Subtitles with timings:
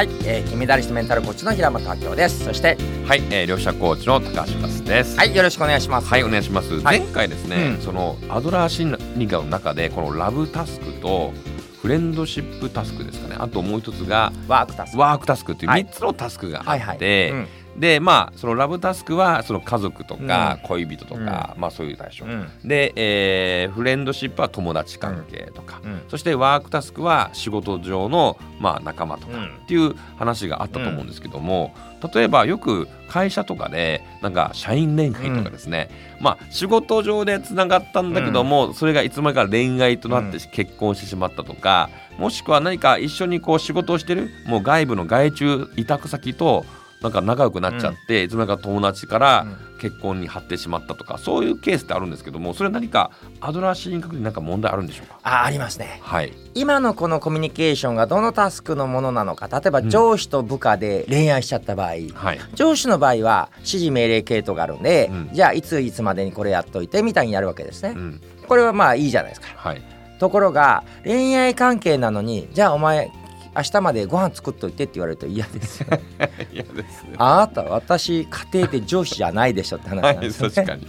[0.00, 2.42] はい、えー、金メダリストメンタルコーチの平本明夫です。
[2.42, 5.18] そしてはい、えー、両者コーチの高橋勝です。
[5.18, 6.08] はいよろしくお願いします。
[6.08, 7.00] はいお願いします、はい。
[7.00, 7.82] 前回ですね、うん。
[7.82, 11.34] そのアドラー心理学の中でこのラブタスクと
[11.82, 13.36] フレンドシップタスクですかね。
[13.38, 14.98] あともう一つがワークタスク。
[14.98, 15.84] ワークタスクっていうはい。
[15.84, 16.96] 3つのタスクがあはいはい。
[16.96, 22.48] って、うんでまあそのラブタスクはその家族とかう恋人とか、まあそういう対象、うん。
[22.64, 26.02] で、えーフレンドシップは友達関係とか、うん。
[26.08, 29.44] そしてワークタスクは仕事上の、まあ、仲間とかうん。
[29.46, 31.74] っていう話があったと思うんですけども、
[32.14, 46.64] 例えばよく会社とかでなんか社員恋愛とかですね、まあ仕事上でつながったんだけども、それがいつの間にか恋愛となって結婚してしまったとか、もしくは何か一緒にこう仕事をしてるもう外部の外注委託先と
[47.02, 49.46] なんか仲良くなっちゃって、いつの間にか友達から
[49.80, 53.10] 結婚に発展しまったとかそういうケースってあるんですけどもそれ何か
[53.40, 55.18] アドラー心理学に何か問題あるんでしょうか？
[55.22, 56.00] あありますね。
[56.02, 56.32] はい。
[56.54, 59.90] 今のこのコミュニケーションがどのタスクのものなのか例えばうん。
[59.90, 62.38] 上司と部下で恋愛しちゃった場合、はい。
[62.54, 65.30] 上司の場合は指示命令系統があるんで、うん。
[65.32, 68.20] じゃあいついつまでにこれやっといてみたいにやるわけですね、うん。
[68.46, 69.46] これはまあいいじゃないですか。
[69.56, 69.82] はい。
[70.18, 73.10] ところが恋愛関係なのにじゃあお前
[73.56, 75.86] 明日までご飯作っといてって言われると嫌ですよ。
[76.52, 77.14] 嫌ですね。
[77.18, 80.86] あなた私家庭で上司じゃないでしょって話はいなんですよね、確かに。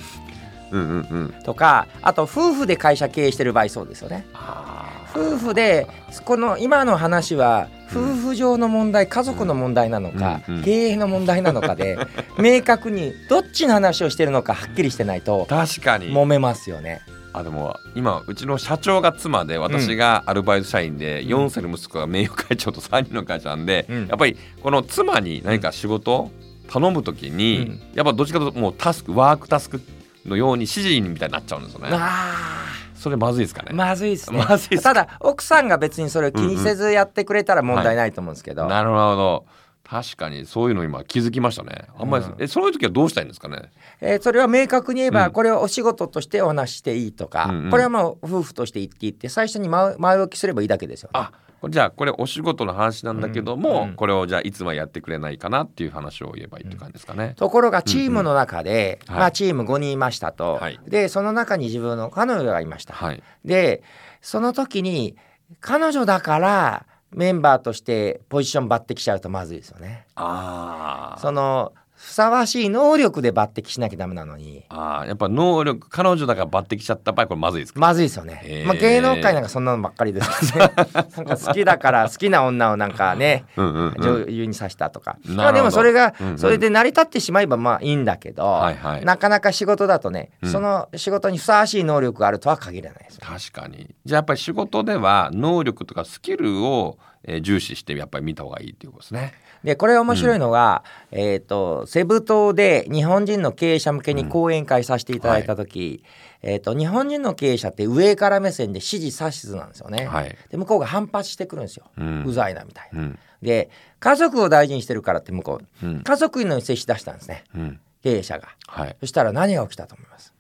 [0.71, 1.43] うんうんうん。
[1.43, 4.25] とかあと夫婦で会社経営してる場合そうですよね。
[4.33, 5.87] あ夫婦で
[6.23, 10.63] この今の話は夫婦上の問題家族の問題なのか、うんうん。
[10.63, 11.97] 経営の問題なのかで
[12.39, 16.13] 明確にどっちの話をしてるのかはっきりしてないと確かに。
[16.13, 17.01] 揉めますよね。
[17.33, 24.07] あでも今うちの社長が妻で私がアルバイト社員で4歳の息子が名誉会長と3人の会社なんで、うん。
[24.07, 26.31] やっぱりこの妻に何か仕事を
[26.69, 27.81] 頼むときに、うん。
[27.95, 29.81] やっぱどっちかというともうタスクワークタスク
[30.25, 31.89] のように指示みたいになっちゃうんですよね。
[31.91, 33.69] あそれまずいですかね。
[33.71, 34.45] ーまずいですね。
[34.47, 39.45] まずいただ奥さんが別にそれを気にせずやってくれたら問題ないと思うんですけど、なるほど
[39.91, 41.83] 確かにそういうの今気づきましたね。
[41.99, 43.71] あんまり、うんえそういう時はどうしたらいいんですかね？
[43.99, 51.19] えーそれは明確に言えば、うんこれをお仕事としてお話ししていいとか、うんうんこれはまあ夫婦として言っていって最初に前前置きすればいいだけですよ、ね。
[51.19, 51.31] あ
[51.69, 57.33] じゃあこれお仕事の話なんだけども、うんうんこれをじゃあいつまでやってくれないかなっていう話を言えばいいって感じですかね？
[57.35, 63.21] ところがチームの中で、うんまあ、チーム5人いましたと、はいでその中に自分の彼女がいました、はい。
[63.43, 63.83] で
[64.21, 65.17] その時に
[65.59, 70.05] 彼女だからメンバーとしてポジション抜擢しちゃうとまずいですよね。
[70.15, 71.73] あーその
[72.03, 74.65] ふさわしい能力で抜擢しなきゃダメなのに。
[74.69, 77.79] あーやっぱ能力彼女だから抜擢しちゃった場合これまずいですか？
[77.79, 86.37] まずいですよね、まあ、芸能界なんかそんなのばっかりです なんか好きだから好きな女をなんかね うん女優にさしたとか、まあでもそれがうんうん。
[86.39, 89.05] それで成り立ってしまえばまあいいんだけど、はいはい。
[89.05, 90.51] なかなか仕事だとね、うん。
[90.51, 93.19] その仕事にふさわしい能力があるとは限らないです。
[93.19, 93.89] 確かに。
[94.05, 99.33] じゃあやっぱり仕事では能力とかスキルを、えー重視してやっぱり見た方がいいっていうことですね。
[99.63, 106.03] でこれ面白いのが、えっ、とセブ島で日本人の経営者向けに講演会させていただいた時、
[106.41, 110.07] えっ、と日本人の経営者って上から目線で指示指図なんですよね。
[110.07, 110.35] はい。
[110.49, 111.85] で向こうが反発してくるんですよ。
[111.97, 113.01] うんうざいなみたいな。
[113.01, 118.49] うんで家族を大事にしてるからって向こううん家族の接し出したんですねうん経営者が。
[118.67, 118.95] はい。
[118.99, 120.33] そしたら何が起きたと思います？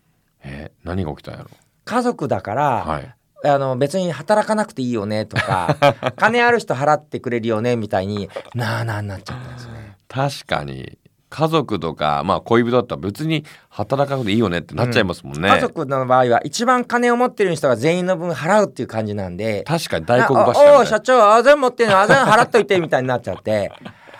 [0.43, 1.49] えー何が起きたんやろ？
[1.85, 3.15] 家族だから、はい。
[3.43, 5.75] あの別に働かなくていいよねとか
[6.17, 9.97] 金ある人払ってくれるよねみたいになあなあになっちゃったんですね。
[10.07, 10.97] 確かに
[11.29, 15.47] 家族とかまあ恋人だったら別に働かなくていいよねってなっちゃいますもんね。
[15.49, 23.71] 家族の場合は一番金を持ってる人が全員の分払うっていう感じなんで確かに大黒柱みたいお社長あ全部持ってるのあ全部払っといてみたいになっちゃって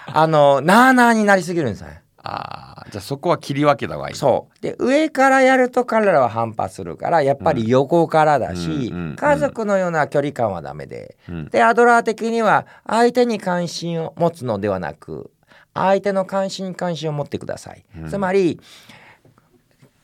[0.05, 2.00] あのなあなあになりすぎるんですよね。
[2.23, 4.15] ああじゃあそこは切り分けた方がいい。
[4.15, 4.61] そう。
[4.61, 9.15] で上からやると彼らは反発するからやっぱり横からだし、うんうんうん。
[9.15, 11.45] 家族のような距離感はダメで、うん。
[11.49, 15.31] でアドラー的には相手に関心を持つのではなく
[15.73, 18.09] 相手の関心に関心を持ってください、うん。
[18.09, 18.59] つまり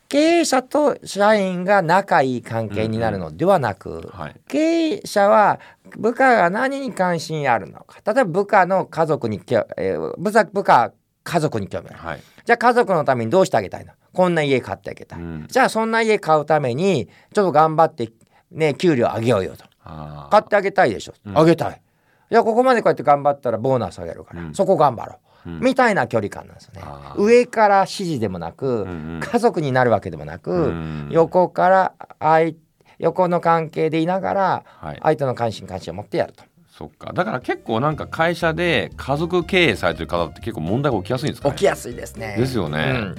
[0.10, 4.36] 経営者と社員が仲いい関係になるのではなく、はい。
[4.48, 4.58] 経
[4.94, 5.60] 営者は
[5.98, 8.00] 部下が何に関心あるのか。
[8.06, 9.42] 例えば部下の家族に
[9.78, 10.92] えー部下部下は
[11.28, 12.00] 家族に興味ある。
[12.00, 12.22] はい。
[12.46, 13.92] じゃあ家族のためにどうしてあげたいの？
[14.14, 15.48] こんな家買ってあげたい、うん。
[15.48, 18.12] じゃあそんな家買うためにちょっと頑張って
[18.52, 19.66] ね給料上げようよと。
[19.84, 21.38] あ買ってあげたいでしょ、うん。
[21.38, 21.82] あげたい。
[22.30, 24.54] いやここまでこうやって頑張ったらボーナスあげるから、うん。
[24.54, 25.60] そこ頑張ろう、うん。
[25.60, 26.82] みたいな距離感なんですよね。
[27.18, 29.20] 上から指示でもなく、うんうん。
[29.22, 31.10] 家族になるわけでもなく、うん。
[31.12, 32.56] 横から相
[33.00, 35.00] 横の関係でいながらはい。
[35.04, 36.44] 相手の関心関心を持ってやると
[36.78, 37.12] そっか。
[37.14, 42.36] だから結構なんか会社で家族経営されてる方って結構問題が起きやすいんですか、ね、起きやすいですね。
[42.38, 42.92] ですよね。
[42.94, 43.16] うん。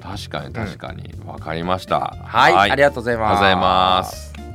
[0.00, 2.16] 確かに確かに、わかりました。
[2.24, 4.47] はい、ありがとうございます